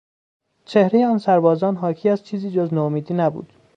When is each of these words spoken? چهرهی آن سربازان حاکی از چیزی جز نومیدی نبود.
چهرهی 0.65 1.03
آن 1.03 1.17
سربازان 1.17 1.75
حاکی 1.75 2.09
از 2.09 2.23
چیزی 2.23 2.51
جز 2.51 2.73
نومیدی 2.73 3.13
نبود. 3.13 3.53